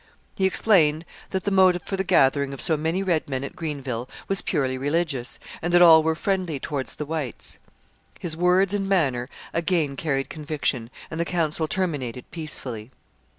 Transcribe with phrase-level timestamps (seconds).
[0.35, 4.09] He explained that the motive for the gathering of so many red men at Greenville
[4.27, 7.59] was purely religious, and that all were friendly towards the whites.
[8.19, 12.89] His wards and manner again carried conviction, and the council terminated peacefully.